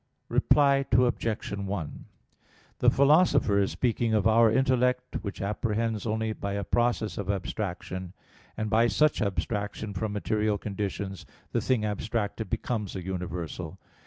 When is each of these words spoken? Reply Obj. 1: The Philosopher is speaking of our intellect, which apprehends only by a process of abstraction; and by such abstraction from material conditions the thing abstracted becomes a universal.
Reply 0.29 0.83
Obj. 0.91 1.51
1: 1.55 2.05
The 2.79 2.89
Philosopher 2.89 3.59
is 3.59 3.69
speaking 3.71 4.15
of 4.15 4.25
our 4.25 4.51
intellect, 4.51 5.17
which 5.21 5.43
apprehends 5.43 6.07
only 6.07 6.33
by 6.33 6.53
a 6.53 6.63
process 6.63 7.19
of 7.19 7.29
abstraction; 7.29 8.13
and 8.57 8.67
by 8.67 8.87
such 8.87 9.21
abstraction 9.21 9.93
from 9.93 10.11
material 10.11 10.57
conditions 10.57 11.27
the 11.51 11.61
thing 11.61 11.85
abstracted 11.85 12.49
becomes 12.49 12.95
a 12.95 13.03
universal. 13.03 13.77